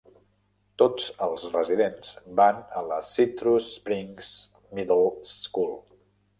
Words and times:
Tots 0.81 1.09
els 1.25 1.43
residents 1.57 2.15
van 2.41 2.63
a 2.81 2.83
la 2.87 2.99
Citrus 3.11 3.69
Springs 3.77 4.35
Middle 4.81 5.33
School. 5.37 5.73